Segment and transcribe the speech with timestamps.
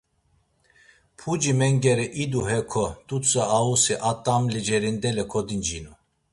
[1.17, 5.91] Puci mengere idu heko, t̆utsa ausi a t̆amli cerindele kodincinu.